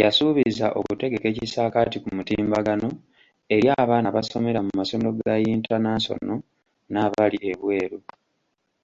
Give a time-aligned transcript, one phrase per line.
[0.00, 2.88] Yasuubiza okutegeka Ekisaakaate ku mutimbagano
[3.54, 6.34] eri abaana abasomera mu masomero ga "Yintanansono"
[6.92, 7.98] n'abali ebweru.